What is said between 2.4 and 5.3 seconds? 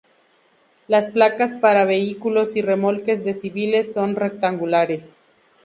y remolques de civiles son rectangulares.